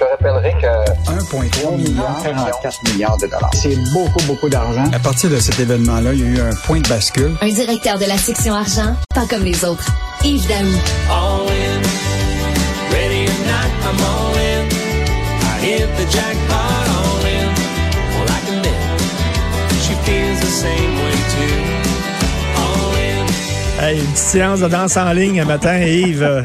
Je 0.00 0.04
te 0.04 0.10
rappellerai 0.10 0.52
que 0.60 1.10
1,3 1.10 1.76
milliard, 1.76 2.20
44 2.22 2.78
milliards 2.92 3.16
de 3.18 3.26
dollars. 3.26 3.50
C'est 3.54 3.74
beaucoup, 3.92 4.22
beaucoup 4.28 4.48
d'argent. 4.48 4.84
À 4.94 4.98
partir 5.00 5.28
de 5.28 5.38
cet 5.40 5.58
événement-là, 5.58 6.12
il 6.12 6.20
y 6.20 6.22
a 6.22 6.26
eu 6.26 6.40
un 6.40 6.54
point 6.66 6.78
de 6.80 6.88
bascule. 6.88 7.34
Un 7.42 7.48
directeur 7.48 7.98
de 7.98 8.04
la 8.04 8.16
section 8.16 8.54
argent, 8.54 8.94
pas 9.12 9.26
comme 9.28 9.42
les 9.42 9.64
autres. 9.64 9.86
Yves 10.24 10.46
Daou. 10.46 10.56
All 11.10 11.48
in, 11.48 11.82
ready 12.92 13.26
or 13.26 13.40
not, 13.46 13.70
I'm 13.82 13.98
all 14.04 14.36
in. 14.36 14.68
I 15.42 15.64
hit 15.66 15.88
the 15.96 16.12
jackpot, 16.12 16.86
all 16.94 17.26
in. 17.26 17.48
Well, 18.14 18.28
I 18.28 18.40
can 18.46 18.62
bet 18.62 19.80
she 19.82 19.94
feels 20.04 20.38
the 20.40 20.46
same 20.46 20.94
way 21.02 21.16
too. 21.34 21.58
All 22.56 22.94
in. 22.94 23.84
Hey, 23.84 23.98
une 23.98 24.06
petite 24.12 24.16
séance 24.18 24.60
de 24.60 24.68
danse 24.68 24.96
en 24.96 25.12
ligne 25.12 25.40
un 25.40 25.44
matin, 25.44 25.76
Yves. 25.80 26.22
Euh, 26.22 26.42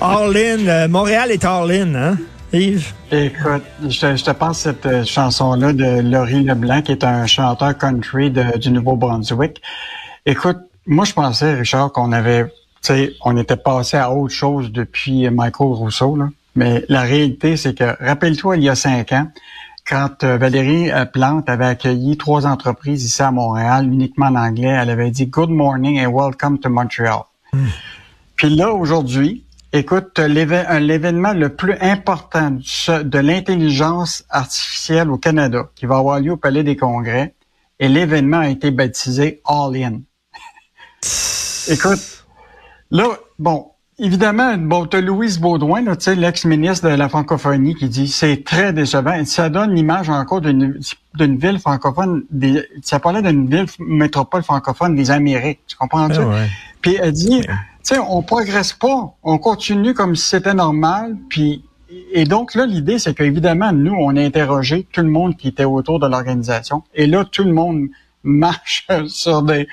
all 0.00 0.36
in. 0.36 0.68
euh, 0.68 0.86
Montréal 0.88 1.32
est 1.32 1.44
all 1.44 1.70
in, 1.72 1.94
hein, 1.96 2.16
Yves? 2.52 2.92
Écoute, 3.10 3.62
je 3.88 3.98
te, 4.00 4.16
je 4.16 4.24
te 4.24 4.30
passe 4.30 4.58
cette 4.58 4.84
euh, 4.86 5.04
chanson-là 5.04 5.72
de 5.72 6.00
Laurie 6.00 6.44
Leblanc, 6.44 6.82
qui 6.82 6.92
est 6.92 7.04
un 7.04 7.26
chanteur 7.26 7.76
country 7.78 8.30
de- 8.30 8.58
du 8.58 8.70
Nouveau-Brunswick. 8.70 9.62
Écoute, 10.26 10.58
moi, 10.86 11.04
je 11.04 11.12
pensais, 11.14 11.54
Richard, 11.54 11.92
qu'on 11.92 12.12
avait, 12.12 12.44
tu 12.46 12.50
sais, 12.82 13.12
on 13.24 13.36
était 13.38 13.56
passé 13.56 13.96
à 13.96 14.12
autre 14.12 14.34
chose 14.34 14.70
depuis 14.70 15.28
Michael 15.30 15.68
Rousseau, 15.68 16.16
là. 16.16 16.28
Mais 16.54 16.84
la 16.90 17.00
réalité, 17.02 17.56
c'est 17.56 17.74
que, 17.74 17.96
rappelle-toi, 18.04 18.58
il 18.58 18.64
y 18.64 18.68
a 18.68 18.74
cinq 18.74 19.12
ans, 19.12 19.28
quand 19.88 20.22
euh, 20.22 20.36
Valérie 20.36 20.90
euh, 20.92 21.06
Plante 21.06 21.48
avait 21.48 21.64
accueilli 21.64 22.18
trois 22.18 22.46
entreprises 22.46 23.02
ici 23.06 23.22
à 23.22 23.30
Montréal, 23.30 23.86
uniquement 23.86 24.26
en 24.26 24.36
anglais, 24.36 24.68
elle 24.80 24.90
avait 24.90 25.10
dit 25.10 25.26
Good 25.26 25.48
morning 25.48 26.04
and 26.04 26.10
welcome 26.12 26.58
to 26.58 26.68
Montreal. 26.68 27.22
Puis 28.36 28.50
là, 28.54 28.72
aujourd'hui, 28.74 29.44
écoute, 29.72 30.18
l'événement 30.18 31.32
le 31.32 31.48
plus 31.54 31.74
important 31.80 32.50
de 32.50 33.18
l'intelligence 33.18 34.24
artificielle 34.30 35.10
au 35.10 35.18
Canada, 35.18 35.70
qui 35.74 35.86
va 35.86 35.96
avoir 35.96 36.20
lieu 36.20 36.32
au 36.32 36.36
Palais 36.36 36.62
des 36.62 36.76
Congrès, 36.76 37.34
et 37.78 37.88
l'événement 37.88 38.38
a 38.38 38.48
été 38.48 38.70
baptisé 38.70 39.40
All 39.44 39.76
In. 39.76 40.00
Écoute, 41.68 42.26
là, 42.90 43.08
bon, 43.38 43.72
évidemment, 43.98 44.56
bon, 44.56 44.86
t'as 44.86 45.00
Louise 45.00 45.38
Baudouin, 45.38 45.84
tu 45.84 45.94
sais, 46.00 46.14
l'ex-ministre 46.14 46.88
de 46.88 46.94
la 46.94 47.08
francophonie, 47.08 47.74
qui 47.74 47.88
dit 47.88 48.08
c'est 48.08 48.44
très 48.44 48.72
décevant. 48.72 49.24
Ça 49.24 49.48
donne 49.48 49.74
l'image 49.74 50.10
encore 50.10 50.40
d'une 50.40 51.38
ville 51.38 51.58
francophone, 51.58 52.24
des, 52.30 52.62
ça 52.82 53.00
parlait 53.00 53.22
d'une 53.22 53.48
ville 53.48 53.66
métropole 53.78 54.42
francophone 54.42 54.94
des 54.94 55.10
Amériques. 55.10 55.60
Tu 55.66 55.76
comprends? 55.76 56.08
Ah 56.10 56.20
ouais. 56.20 56.48
Puis 56.80 56.96
elle 57.00 57.12
dit, 57.12 57.42
sais, 57.82 57.98
on 57.98 58.22
progresse 58.22 58.72
pas, 58.72 59.14
on 59.22 59.38
continue 59.38 59.94
comme 59.94 60.16
si 60.16 60.28
c'était 60.28 60.54
normal, 60.54 61.16
puis 61.28 61.64
et 62.12 62.24
donc 62.24 62.54
là, 62.54 62.64
l'idée, 62.64 62.98
c'est 62.98 63.14
qu'évidemment, 63.14 63.72
nous, 63.72 63.94
on 63.94 64.16
a 64.16 64.20
interrogé 64.22 64.86
tout 64.92 65.02
le 65.02 65.10
monde 65.10 65.36
qui 65.36 65.48
était 65.48 65.64
autour 65.64 65.98
de 65.98 66.06
l'organisation, 66.06 66.82
et 66.94 67.06
là, 67.06 67.24
tout 67.24 67.44
le 67.44 67.52
monde 67.52 67.88
marche 68.24 68.86
sur 69.08 69.42
des... 69.42 69.66
tu 69.66 69.72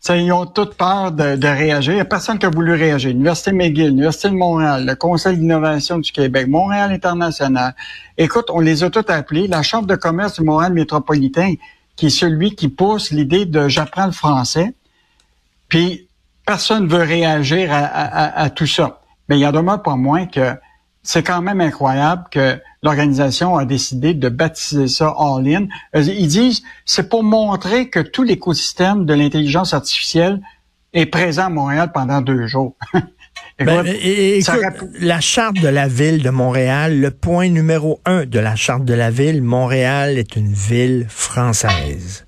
sais, 0.00 0.22
ils 0.22 0.32
ont 0.32 0.46
toutes 0.46 0.74
peur 0.74 1.12
de, 1.12 1.36
de 1.36 1.46
réagir. 1.46 1.92
Il 1.92 1.96
n'y 1.96 2.00
a 2.00 2.04
personne 2.04 2.38
qui 2.38 2.46
a 2.46 2.50
voulu 2.50 2.74
réagir. 2.74 3.10
L'Université 3.10 3.52
McGill, 3.52 3.86
l'Université 3.86 4.28
de 4.28 4.34
Montréal, 4.34 4.84
le 4.84 4.94
Conseil 4.96 5.38
d'innovation 5.38 5.98
du 5.98 6.10
Québec, 6.10 6.48
Montréal 6.48 6.90
International. 6.90 7.74
Écoute, 8.18 8.46
on 8.50 8.60
les 8.60 8.82
a 8.82 8.90
tous 8.90 9.08
appelés. 9.10 9.46
La 9.46 9.62
Chambre 9.62 9.86
de 9.86 9.94
commerce 9.94 10.40
du 10.40 10.44
Montréal 10.44 10.72
métropolitain, 10.72 11.54
qui 11.94 12.06
est 12.06 12.10
celui 12.10 12.56
qui 12.56 12.68
pousse 12.68 13.12
l'idée 13.12 13.46
de 13.46 13.68
j'apprends 13.68 14.06
le 14.06 14.12
français. 14.12 14.74
Puis 15.68 16.08
personne 16.46 16.86
veut 16.88 17.02
réagir 17.02 17.72
à, 17.72 17.78
à- 17.78 18.24
à- 18.24 18.42
à 18.44 18.50
tout 18.50 18.66
ça. 18.66 19.00
Mais 19.28 19.36
il 19.38 19.40
y 19.40 19.46
en 19.46 19.52
demeure 19.52 19.82
pas 19.82 19.96
moins 19.96 20.26
que 20.26 20.54
c'est 21.02 21.22
quand 21.22 21.42
même 21.42 21.60
incroyable 21.60 22.24
que 22.30 22.58
l'organisation 22.82 23.56
a 23.56 23.64
décidé 23.64 24.14
de 24.14 24.28
baptiser 24.28 24.88
ça 24.88 25.14
All 25.18 25.46
In. 25.48 25.66
Euh, 25.96 26.02
Ils 26.02 26.28
disent 26.28 26.62
c'est 26.86 27.08
pour 27.08 27.22
montrer 27.22 27.88
que 27.90 28.00
tout 28.00 28.22
l'écosystème 28.22 29.04
de 29.04 29.14
l'intelligence 29.14 29.74
artificielle 29.74 30.40
est 30.92 31.06
présent 31.06 31.46
à 31.46 31.48
Montréal 31.50 31.90
pendant 31.92 32.20
deux 32.20 32.46
jours. 32.46 32.74
Ben, 33.58 33.84
et- 33.86 34.38
écoute, 34.38 34.88
la 35.00 35.20
charte 35.20 35.56
de 35.60 35.68
la 35.68 35.86
ville 35.86 36.22
de 36.22 36.30
Montréal, 36.30 37.00
le 37.00 37.10
point 37.12 37.48
numéro 37.48 38.00
un 38.04 38.24
de 38.26 38.38
la 38.40 38.56
charte 38.56 38.84
de 38.84 38.94
la 38.94 39.10
ville, 39.10 39.42
Montréal 39.42 40.18
est 40.18 40.34
une 40.34 40.52
ville 40.52 41.06
française. 41.08 42.26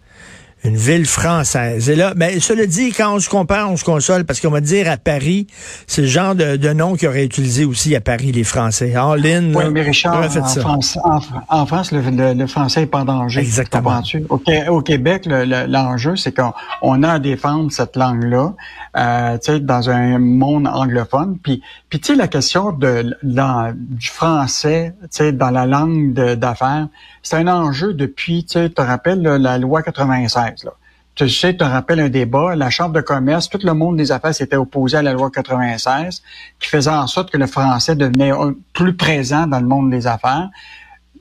Une 0.67 0.77
ville 0.77 1.07
française. 1.07 1.89
Et 1.89 1.95
là, 1.97 2.13
ben, 2.17 2.41
cela 2.41 2.67
dit, 2.67 2.91
quand 2.93 3.15
on 3.15 3.21
se 3.21 3.29
compare, 3.29 3.71
on 3.71 3.77
se 3.77 3.85
console, 3.85 4.25
parce 4.25 4.41
qu'on 4.41 4.51
va 4.51 4.61
dire 4.61 4.91
à 4.91 4.97
Paris, 4.97 5.47
c'est 5.87 6.03
le 6.03 6.09
genre 6.09 6.35
de, 6.35 6.57
de 6.57 6.73
nom 6.73 6.97
qu'ils 6.97 7.07
auraient 7.09 7.25
utilisé 7.25 7.65
aussi 7.65 7.95
à 7.95 8.01
Paris, 8.01 8.33
les 8.33 8.43
Français. 8.45 8.95
In, 8.97 9.55
Oui, 9.55 9.65
mais 9.71 9.83
Richard, 9.83 10.17
en 10.25 10.29
ça. 10.29 10.61
France, 10.61 10.99
en, 11.05 11.21
en 11.49 11.67
France 11.67 11.93
le, 11.93 12.01
le- 12.01 12.35
le 12.35 12.47
français 12.47 12.81
n'est 12.81 12.87
pas 12.87 13.01
en 13.01 13.05
danger. 13.05 13.41
Exactement. 13.41 14.03
Au, 14.29 14.39
Qué- 14.39 14.69
au 14.69 14.81
Québec, 14.81 15.25
le- 15.27 15.45
le- 15.45 15.67
l'enjeu, 15.67 16.17
c'est 16.17 16.33
qu'on 16.37 16.53
on 16.83 17.03
a 17.05 17.13
à 17.13 17.19
défendre 17.21 17.71
cette 17.71 17.97
langue-là 17.97 18.55
euh, 18.97 19.39
tu 19.39 19.53
sais, 19.53 19.61
dans 19.61 19.91
un 19.91 20.19
monde 20.19 20.67
anglophone. 20.67 21.39
Puis, 21.43 21.63
puis 21.91 22.01
tu 22.01 22.13
sais, 22.13 22.15
la 22.19 22.29
question 22.29 22.73
de, 22.73 23.15
du 23.23 24.09
français 24.09 24.95
tu 25.03 25.09
sais, 25.11 25.33
dans 25.33 25.51
la 25.51 25.67
langue 25.67 26.13
d'affaires, 26.15 26.89
c'est 27.23 27.37
un 27.37 27.49
enjeu 27.49 27.93
depuis, 27.93 28.45
tu 28.45 28.71
te 28.71 28.81
rappelles 28.81 29.21
là, 29.21 29.37
la 29.39 29.59
loi 29.59 29.83
96. 29.83 30.56
Là. 30.65 30.73
Tu 31.15 31.31
sais, 31.31 31.53
tu 31.53 31.59
te 31.59 31.65
rappelles 31.65 32.01
un 32.01 32.09
débat, 32.11 32.55
la 32.57 32.69
Chambre 32.69 32.93
de 32.93 33.01
commerce, 33.01 33.49
tout 33.49 33.59
le 33.63 33.73
monde 33.73 33.97
des 33.97 34.13
affaires 34.13 34.35
s'était 34.35 34.57
opposé 34.57 34.99
à 34.99 35.03
la 35.03 35.15
loi 35.15 35.31
96, 35.31 36.23
qui 36.61 36.69
faisait 36.69 36.91
en 36.91 37.07
sorte 37.07 37.31
que 37.31 37.39
le 37.39 37.47
français 37.47 37.97
devenait 37.97 38.33
plus 38.75 38.95
présent 38.95 39.47
dans 39.47 39.61
le 39.61 39.67
monde 39.67 39.91
des 39.91 40.07
affaires. 40.07 40.51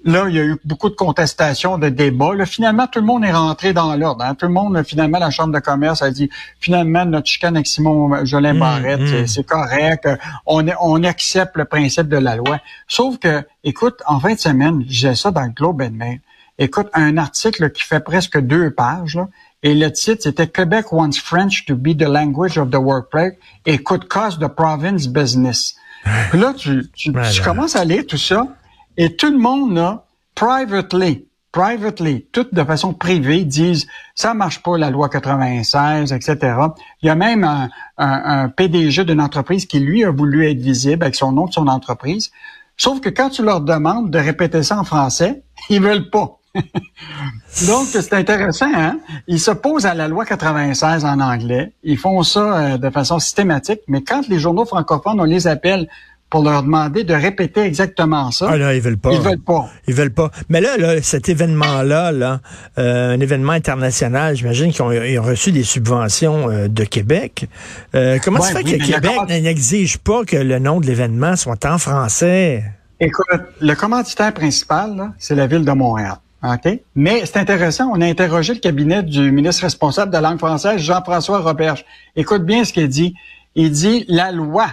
Là, 0.03 0.25
il 0.27 0.35
y 0.35 0.39
a 0.39 0.43
eu 0.43 0.57
beaucoup 0.65 0.89
de 0.89 0.95
contestations, 0.95 1.79
de 1.79 1.89
débats. 1.89 2.35
Là, 2.35 2.45
finalement, 2.45 2.85
tout 2.85 2.99
le 2.99 3.05
monde 3.05 3.23
est 3.25 3.31
rentré 3.31 3.73
dans 3.73 3.95
l'ordre. 3.95 4.23
hein. 4.23 4.35
Tout 4.35 4.45
le 4.45 4.51
monde, 4.51 4.83
finalement, 4.83 5.17
la 5.17 5.31
Chambre 5.31 5.51
de 5.53 5.59
commerce 5.59 6.03
a 6.03 6.11
dit, 6.11 6.29
finalement, 6.59 7.05
notre 7.05 7.27
chicane 7.27 7.55
avec 7.55 7.65
Simon 7.65 8.23
Jolin 8.23 8.53
Mmh, 8.53 8.59
Barrette, 8.59 8.99
mmh. 8.99 9.07
c'est- 9.07 9.27
c'est 9.27 9.43
correct. 9.47 10.07
On, 10.45 10.67
est- 10.67 10.75
on 10.79 11.03
accepte 11.05 11.55
le 11.57 11.65
principe 11.65 12.07
de 12.07 12.17
la 12.17 12.35
loi. 12.35 12.59
Sauf 12.87 13.17
que, 13.17 13.43
écoute, 13.63 14.03
en 14.05 14.19
fin 14.19 14.33
de 14.35 14.39
semaine, 14.39 14.83
j'ai 14.87 15.15
ça 15.15 15.31
dans 15.31 15.41
le 15.41 15.49
Globe 15.49 15.81
and 15.81 15.91
Mail. 15.93 16.19
Écoute, 16.57 16.87
un 16.93 17.17
article 17.17 17.71
qui 17.71 17.83
fait 17.83 17.99
presque 17.99 18.39
deux 18.39 18.71
pages, 18.71 19.15
là, 19.15 19.27
et 19.63 19.73
le 19.73 19.91
titre, 19.91 20.23
c'était 20.23 20.47
Quebec 20.47 20.91
wants 20.93 21.17
French 21.21 21.65
to 21.65 21.75
be 21.75 21.95
the 21.97 22.07
language 22.07 22.57
of 22.57 22.69
the 22.69 22.75
workplace 22.77 23.33
et 23.65 23.77
could 23.79 24.07
cause 24.07 24.37
the 24.39 24.47
province 24.47 25.07
business. 25.07 25.75
Puis 26.29 26.39
là, 26.39 26.53
tu, 26.53 26.89
tu, 26.93 27.11
tu 27.11 27.41
commences 27.41 27.75
à 27.75 27.83
lire 27.83 28.05
tout 28.07 28.17
ça, 28.17 28.47
et 28.95 29.15
tout 29.15 29.31
le 29.31 29.39
monde, 29.39 29.73
là, 29.75 30.05
privately, 30.35 31.25
privately, 31.51 32.25
tout 32.31 32.45
de 32.51 32.63
façon 32.63 32.93
privée, 32.93 33.43
disent 33.43 33.87
ça 34.13 34.33
marche 34.33 34.61
pas 34.61 34.77
la 34.77 34.89
loi 34.91 35.09
96, 35.09 36.11
etc. 36.13 36.37
Il 37.01 37.07
y 37.07 37.09
a 37.09 37.15
même 37.15 37.43
un, 37.43 37.69
un- 37.97 38.43
un 38.43 38.49
PDG 38.49 39.03
d'une 39.05 39.21
entreprise 39.21 39.65
qui 39.65 39.79
lui 39.79 40.03
a 40.03 40.11
voulu 40.11 40.45
être 40.49 40.59
visible 40.59 41.03
avec 41.03 41.15
son 41.15 41.31
nom 41.31 41.47
de 41.47 41.53
son 41.53 41.67
entreprise. 41.67 42.31
Sauf 42.77 42.99
que 43.01 43.09
quand 43.09 43.29
tu 43.29 43.41
leur 43.41 43.61
demandes 43.61 44.11
de 44.11 44.19
répéter 44.19 44.63
ça 44.63 44.77
en 44.79 44.83
français, 44.83 45.43
ils 45.69 45.81
veulent 45.81 46.09
pas. 46.09 46.37
Donc, 47.67 47.87
c'est 47.89 48.13
intéressant, 48.13 48.71
hein? 48.73 48.99
Ils 49.27 49.39
s'opposent 49.39 49.85
à 49.85 49.93
la 49.93 50.07
loi 50.07 50.25
96 50.25 51.05
en 51.05 51.19
anglais. 51.19 51.71
Ils 51.83 51.97
font 51.97 52.23
ça 52.23 52.57
euh, 52.73 52.77
de 52.77 52.89
façon 52.89 53.19
systématique, 53.19 53.81
mais 53.87 54.01
quand 54.01 54.27
les 54.27 54.39
journaux 54.39 54.65
francophones, 54.65 55.19
on 55.19 55.25
les 55.25 55.47
appelle 55.47 55.87
pour 56.29 56.43
leur 56.43 56.63
demander 56.63 57.03
de 57.03 57.13
répéter 57.13 57.61
exactement 57.61 58.31
ça, 58.31 58.49
Ah 58.51 58.57
là, 58.57 58.75
ils 58.75 58.81
veulent 58.81 58.97
pas. 58.97 59.11
ils 59.13 59.21
veulent 59.21 59.39
pas. 59.39 59.69
Ils 59.87 59.93
veulent 59.93 60.13
pas. 60.13 60.31
Mais 60.49 60.59
là, 60.59 60.75
là 60.77 61.01
cet 61.01 61.29
événement-là, 61.29 62.11
là, 62.11 62.41
euh, 62.77 63.13
un 63.13 63.19
événement 63.19 63.53
international, 63.53 64.35
j'imagine 64.35 64.71
qu'ils 64.71 64.81
ont, 64.81 64.89
ont 64.89 65.25
reçu 65.25 65.51
des 65.51 65.63
subventions 65.63 66.49
euh, 66.49 66.67
de 66.67 66.83
Québec. 66.83 67.47
Euh, 67.93 68.17
comment 68.23 68.39
Ouais, 68.39 68.47
ça 68.47 68.59
fait 68.59 68.65
oui, 68.65 68.77
que 68.77 68.83
le 68.83 68.85
Québec 68.85 69.41
n'exige 69.43 69.97
pas 69.99 70.25
que 70.25 70.35
le 70.35 70.59
nom 70.59 70.81
de 70.81 70.87
l'événement 70.87 71.35
soit 71.35 71.63
en 71.65 71.77
français? 71.77 72.63
Écoute, 72.99 73.41
le 73.61 73.73
commanditaire 73.75 74.33
principal, 74.33 74.95
là, 74.95 75.13
c'est 75.17 75.35
la 75.35 75.47
ville 75.47 75.63
de 75.63 75.71
Montréal. 75.71 76.15
OK? 76.53 76.79
Mais 76.95 77.25
c'est 77.25 77.37
intéressant, 77.37 77.89
on 77.93 78.01
a 78.01 78.05
interrogé 78.05 78.53
le 78.53 78.59
cabinet 78.59 79.03
du 79.03 79.31
ministre 79.31 79.63
responsable 79.63 80.11
de 80.11 80.17
la 80.17 80.21
langue 80.29 80.39
française, 80.39 80.79
Jean-François 80.79 81.39
Roberge. 81.39 81.85
Écoute 82.15 82.43
bien 82.43 82.63
ce 82.63 82.73
qu'il 82.73 82.87
dit. 82.87 83.15
Il 83.55 83.71
dit 83.71 84.05
la 84.07 84.31
loi. 84.31 84.67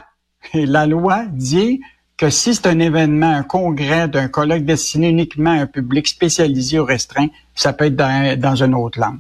La 0.55 0.87
loi 0.87 1.25
dit 1.31 1.81
que 2.17 2.31
si 2.31 2.55
c'est 2.55 2.67
un 2.67 2.79
événement, 2.79 3.31
un 3.31 3.43
congrès 3.43 4.09
d'un 4.09 4.29
colloque 4.29 4.65
destiné 4.65 5.09
uniquement 5.09 5.51
à 5.51 5.63
un 5.63 5.67
public 5.67 6.07
spécialisé 6.07 6.79
ou 6.79 6.85
restreint, 6.85 7.29
ça 7.55 7.73
peut 7.73 7.87
être 7.87 7.97
dans, 7.97 8.55
une 8.57 8.75
autre 8.75 9.01
langue. 9.01 9.19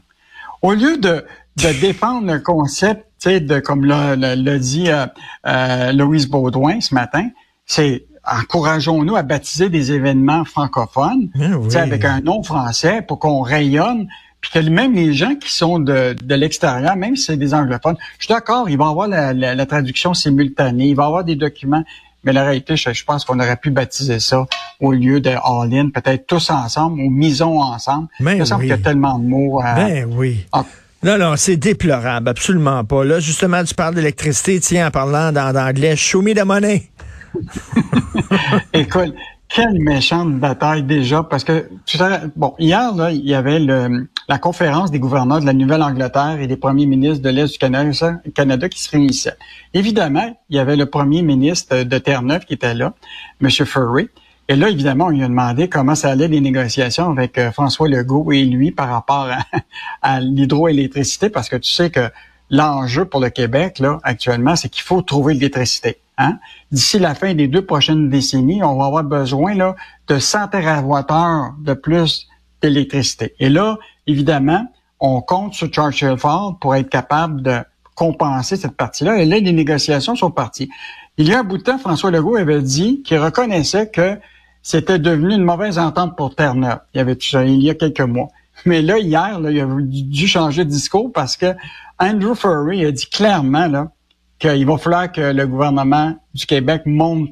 Au 0.62 0.72
lieu 0.72 0.99
de, 0.99 1.25
défendre 1.56 2.32
le 2.32 2.40
concept, 2.40 3.06
de 3.26 3.60
comme 3.60 3.84
l'a 3.84 4.58
dit 4.58 4.90
euh, 4.90 5.06
euh, 5.46 5.93
Louise 5.93 6.28
Baudouin 6.28 6.81
ce 6.81 6.94
matin, 6.94 7.28
c'est 7.66 8.06
encourageons-nous 8.25 9.17
à 9.17 9.23
baptiser 9.23 9.69
des 9.69 9.93
événements 9.93 10.45
francophones, 10.45 11.29
Ah 11.41 11.59
oui. 11.59 11.77
avec 11.77 12.05
un 12.05 12.21
nom 12.21 12.43
français 12.43 13.03
pour 13.07 13.19
qu'on 13.19 13.41
rayonne, 13.43 14.07
puis 14.41 14.51
que 14.53 14.59
même 14.69 14.93
les 14.95 15.15
gens 15.15 15.35
qui 15.37 15.51
sont 15.53 15.79
de, 15.79 16.15
de 16.23 16.35
l'extérieur, 16.35 16.97
même 16.97 17.17
si 17.17 17.25
c'est 17.25 17.37
des 17.37 17.55
anglophones, 17.55 17.97
je 18.19 18.25
suis 18.27 18.35
d'accord, 18.35 18.69
il 18.69 18.77
va 18.79 18.87
y 18.87 18.89
avoir 18.89 19.09
la, 19.09 19.33
la- 19.33 19.55
la 19.55 19.67
traduction 19.67 20.15
simultanée, 20.15 20.89
il 20.89 20.97
va 20.97 21.05
y 21.05 21.07
avoir 21.07 21.25
des 21.25 21.37
documents, 21.37 21.85
Mais 22.25 22.33
la 22.33 22.45
réalité, 22.45 22.77
je, 22.77 22.93
je 22.93 23.05
pense 23.05 23.25
qu'on 23.25 23.41
aurait 23.41 23.57
pu 23.57 23.71
baptiser 23.71 24.21
ça 24.21 24.47
au 24.79 24.93
lieu 24.93 25.21
de 25.21 25.31
all-in, 25.31 25.91
peut-être 25.91 26.25
tous 26.29 26.51
ensemble 26.51 27.01
ou 27.01 27.11
misons 27.11 27.61
ensemble. 27.61 28.07
Ben 28.21 28.35
Il 28.35 28.39
me 28.39 28.45
semble 28.45 28.63
oui. 28.63 28.69
qu'il 28.69 28.77
y 28.77 28.81
a 28.81 28.85
tellement 28.85 29.19
de 29.19 29.25
mots. 29.27 29.61
à- 29.61 29.75
Ben 29.75 30.09
oui. 30.09 30.47
Ah. 30.53 30.65
Non, 31.03 31.19
non, 31.19 31.35
c'est 31.37 31.57
déplorable, 31.57 32.29
absolument 32.29 32.85
pas. 32.85 33.03
Là, 33.05 33.19
justement, 33.19 33.65
tu 33.65 33.75
parles 33.75 33.97
d'électricité, 33.97 34.61
tiens, 34.61 34.87
en 34.87 34.91
parlant 34.93 35.33
d'anglais, 35.33 35.97
show 35.97 36.23
me 36.23 36.33
the 36.33 36.45
money. 36.45 36.89
Écoute, 38.73 39.14
quelle 39.55 39.79
méchante 39.81 40.38
bataille 40.38 40.82
déjà, 40.82 41.23
parce 41.23 41.44
que 41.44 41.69
tu 41.84 41.99
sais, 41.99 42.20
bon, 42.37 42.55
hier, 42.58 42.94
là, 42.94 43.12
il 43.12 43.25
y 43.26 43.34
avait 43.34 43.58
le, 43.58 44.08
la 44.29 44.38
conférence 44.38 44.90
des 44.90 44.99
gouverneurs 44.99 45.40
de 45.40 45.46
la 45.46 45.52
Nouvelle-Angleterre 45.52 46.38
et 46.40 46.46
des 46.46 46.56
premiers 46.56 46.87
ministres 46.87 47.23
de 47.23 47.29
l'Est 47.29 47.52
du 47.52 47.58
Canada, 47.58 48.69
qui 48.69 48.82
se 48.82 48.90
réunissaient. 48.90 49.37
Évidemment, 49.75 50.34
il 50.49 50.56
y 50.56 50.58
avait 50.58 50.76
le 50.76 50.87
premier 50.87 51.23
ministre 51.23 51.82
de 51.82 51.99
Terre-Neuve 51.99 52.46
qui 52.46 52.55
était 52.55 52.75
là, 52.75 52.94
M. 53.43 53.50
Furry. 53.50 54.08
Et 54.49 54.56
là, 54.56 54.70
évidemment, 54.70 55.06
on 55.06 55.11
lui 55.11 55.23
a 55.23 55.28
demandé 55.28 55.69
comment 55.69 55.94
ça 55.94 56.11
allait 56.11 56.28
les 56.28 56.40
négociations 56.40 57.11
avec 57.11 57.38
euh, 57.38 57.52
François 57.52 57.88
Legault 57.88 58.32
et 58.32 58.44
lui 58.44 58.70
par 58.70 58.88
rapport 58.88 59.28
à 60.02 60.20
l'hydroélectricité, 60.20 61.28
parce 61.28 61.49
que 61.49 61.56
tu 61.56 61.70
sais 61.70 61.90
que 61.90 62.11
l'enjeu 62.52 63.06
pour 63.06 63.20
le 63.20 63.31
Québec, 63.31 63.81
là, 63.81 63.99
actuellement, 64.04 64.54
c'est 64.54 64.69
qu'il 64.69 64.82
faut 64.82 65.02
trouver 65.02 65.34
l'électricité. 65.34 65.99
Hein? 66.19 66.38
D'ici 66.70 66.99
la 66.99 67.14
fin 67.14 67.34
des 67.34 67.49
deux 67.49 67.64
prochaines 67.64 68.10
décennies, 68.10 68.62
on 68.62 68.76
va 68.76 68.87
avoir 68.87 69.02
besoin 69.02 69.54
là, 69.54 69.75
de 70.06 70.19
100 70.19 70.49
TWh 70.49 71.64
de 71.64 71.75
plus 71.75 72.28
d'électricité. 72.60 73.34
Et 73.40 73.49
là, 73.49 73.78
évidemment, 74.06 74.64
on 75.00 75.22
compte 75.22 75.54
sur 75.54 75.69
Churchill 75.69 76.16
Falls 76.19 76.52
pour 76.60 76.76
être 76.76 76.90
capable 76.90 77.43
de 77.43 77.58
compenser 77.94 78.56
cette 78.56 78.76
partie-là. 78.76 79.19
Et 79.19 79.25
là, 79.25 79.38
les 79.38 79.52
négociations 79.52 80.14
sont 80.14 80.31
parties. 80.31 80.69
Il 81.16 81.28
y 81.28 81.34
a 81.34 81.40
un 81.40 81.44
bout 81.44 81.58
de 81.58 81.62
temps, 81.62 81.78
François 81.78 82.10
Legault 82.10 82.37
avait 82.37 82.62
dit 82.62 83.02
qu'il 83.02 83.19
reconnaissait 83.19 83.88
que 83.88 84.19
c'était 84.62 84.99
devenu 84.99 85.34
une 85.34 85.43
mauvaise 85.43 85.78
entente 85.78 86.16
pour 86.16 86.34
Terre-Neuve. 86.34 86.81
Il 86.94 86.99
y 86.99 87.00
avait 87.00 87.16
tout 87.16 87.26
ça, 87.26 87.44
il 87.44 87.62
y 87.62 87.70
a 87.70 87.75
quelques 87.75 88.00
mois. 88.00 88.28
Mais 88.64 88.82
là, 88.82 88.99
hier, 88.99 89.41
là, 89.41 89.50
il 89.50 89.61
a 89.61 89.67
dû 89.67 90.26
changer 90.26 90.64
de 90.64 90.70
discours 90.70 91.12
parce 91.12 91.37
que 91.37 91.55
Andrew 91.99 92.35
Furry 92.35 92.85
a 92.85 92.93
dit 92.93 93.09
clairement 93.09 93.67
là, 93.67 93.91
qu'il 94.38 94.67
va 94.67 94.76
falloir 94.79 95.11
que 95.11 95.20
le 95.20 95.47
gouvernement 95.47 96.14
du 96.35 96.47
Québec 96.47 96.82
monte 96.87 97.31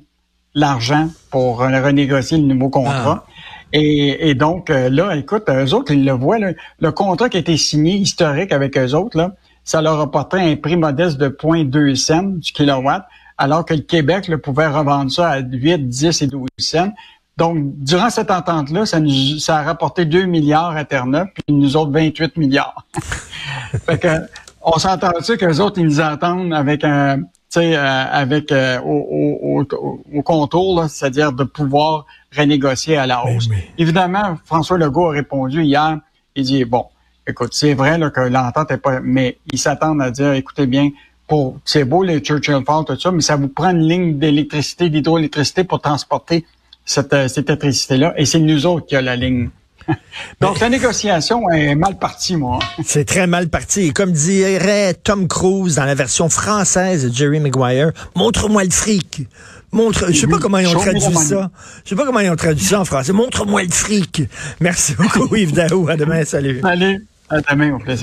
l'argent 0.54 1.08
pour 1.30 1.58
renégocier 1.58 2.38
le 2.38 2.44
nouveau 2.44 2.70
contrat. 2.70 3.26
Et, 3.72 4.30
et 4.30 4.34
donc, 4.34 4.68
euh, 4.70 4.88
là, 4.90 5.14
écoute, 5.16 5.44
eux 5.48 5.74
autres, 5.74 5.92
ils 5.92 6.04
le 6.04 6.12
voient, 6.12 6.38
là, 6.38 6.52
le 6.80 6.92
contrat 6.92 7.28
qui 7.28 7.36
a 7.36 7.40
été 7.40 7.56
signé 7.56 7.94
historique 7.94 8.52
avec 8.52 8.76
eux 8.76 8.94
autres, 8.94 9.16
là, 9.16 9.32
ça 9.64 9.80
leur 9.80 10.00
apportait 10.00 10.40
un 10.40 10.56
prix 10.56 10.76
modeste 10.76 11.18
de 11.18 11.28
0.2 11.28 11.94
cents 11.94 12.22
du 12.22 12.52
kilowatt, 12.52 13.04
alors 13.38 13.64
que 13.64 13.74
le 13.74 13.82
Québec 13.82 14.26
là, 14.28 14.38
pouvait 14.38 14.66
revendre 14.66 15.10
ça 15.10 15.30
à 15.30 15.38
8, 15.40 15.88
10 15.88 16.22
et 16.22 16.26
12 16.26 16.48
cents. 16.58 16.92
Donc, 17.40 17.56
durant 17.78 18.10
cette 18.10 18.30
entente-là, 18.30 18.84
ça, 18.84 19.00
nous, 19.00 19.38
ça 19.38 19.56
a 19.56 19.62
rapporté 19.62 20.04
2 20.04 20.26
milliards 20.26 20.76
à 20.76 20.84
Terre-Neuve, 20.84 21.28
puis 21.32 21.54
nous 21.54 21.74
autres 21.74 21.90
28 21.90 22.36
milliards. 22.36 22.84
fait 23.86 23.98
que, 23.98 24.08
on 24.60 24.78
s'entend-tu 24.78 25.38
qu'eux 25.38 25.58
autres, 25.58 25.78
ils 25.78 25.86
nous 25.86 26.02
entendent 26.02 26.52
avec 26.52 26.84
un, 26.84 27.20
tu 27.20 27.26
sais, 27.48 27.74
euh, 27.74 28.04
avec 28.12 28.52
euh, 28.52 28.78
au, 28.82 28.90
au, 28.90 29.66
au, 29.72 30.02
au 30.14 30.22
contour, 30.22 30.82
là, 30.82 30.88
c'est-à-dire 30.88 31.32
de 31.32 31.44
pouvoir 31.44 32.04
renégocier 32.36 32.98
à 32.98 33.06
la 33.06 33.24
hausse. 33.24 33.48
oui. 33.48 33.56
Évidemment, 33.78 34.36
François 34.44 34.76
Legault 34.76 35.06
a 35.06 35.12
répondu 35.12 35.62
hier, 35.62 35.98
il 36.36 36.44
dit, 36.44 36.66
bon, 36.66 36.84
écoute, 37.26 37.54
c'est 37.54 37.72
vrai 37.72 37.96
là, 37.96 38.10
que 38.10 38.20
l'entente 38.20 38.70
est 38.70 38.76
pas, 38.76 39.00
mais 39.02 39.38
ils 39.50 39.58
s'attendent 39.58 40.02
à 40.02 40.10
dire, 40.10 40.34
écoutez 40.34 40.66
bien, 40.66 40.90
pour, 41.26 41.56
c'est 41.64 41.84
beau 41.84 42.02
les 42.02 42.18
Churchill 42.20 42.62
Falls, 42.66 42.84
tout 42.86 43.00
ça, 43.00 43.10
mais 43.10 43.22
ça 43.22 43.36
vous 43.36 43.48
prend 43.48 43.70
une 43.70 43.88
ligne 43.88 44.18
d'électricité, 44.18 44.90
d'hydroélectricité 44.90 45.64
pour 45.64 45.80
transporter 45.80 46.44
cette, 46.84 47.12
euh, 47.12 47.28
cette 47.28 47.48
électricité-là, 47.48 48.14
et 48.16 48.24
c'est 48.24 48.38
nous 48.38 48.66
autres 48.66 48.86
qui 48.86 48.96
a 48.96 49.02
la 49.02 49.16
ligne. 49.16 49.50
Donc, 50.40 50.60
la 50.60 50.68
négociation 50.68 51.48
est 51.50 51.74
mal 51.74 51.98
partie, 51.98 52.36
moi. 52.36 52.58
C'est 52.84 53.04
très 53.04 53.26
mal 53.26 53.48
parti. 53.48 53.86
Et 53.86 53.90
comme 53.90 54.12
dirait 54.12 54.94
Tom 54.94 55.28
Cruise 55.28 55.76
dans 55.76 55.84
la 55.84 55.94
version 55.94 56.28
française 56.28 57.08
de 57.08 57.14
Jerry 57.14 57.40
Maguire, 57.40 57.92
montre-moi 58.14 58.64
le 58.64 58.70
fric. 58.70 59.26
Montre, 59.72 60.06
je 60.08 60.20
sais 60.20 60.26
pas 60.26 60.38
comment 60.38 60.58
ils 60.58 60.66
ont 60.66 60.78
traduit 60.78 61.00
ça. 61.00 61.50
Je 61.84 61.90
sais 61.90 61.96
pas 61.96 62.04
comment 62.04 62.20
ils 62.20 62.30
ont 62.30 62.36
traduit 62.36 62.64
ça 62.64 62.80
en 62.80 62.84
français. 62.84 63.12
Montre-moi 63.12 63.62
le 63.62 63.70
fric. 63.70 64.22
Merci 64.60 64.94
beaucoup, 64.94 65.34
Yves 65.34 65.52
Daou. 65.52 65.88
À 65.88 65.96
demain. 65.96 66.24
Salut. 66.24 66.60
Allez, 66.64 66.98
à 67.28 67.40
demain, 67.40 67.74
au 67.74 67.78
plaisir. 67.78 67.98